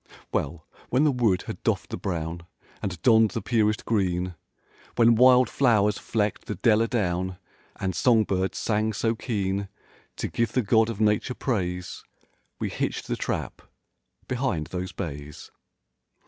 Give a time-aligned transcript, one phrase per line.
[0.31, 2.47] Well, when the wood had doffed the brown
[2.81, 4.33] And donned the purest green;
[4.95, 7.37] When wild flow'rs flecked the dell a down
[7.75, 9.69] And song birds sang so keen
[10.15, 12.03] To give the God of nature praise.
[12.59, 15.51] We hitched the trap—behind those bays.